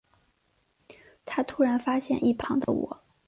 [1.25, 3.03] 他突然发现一旁的我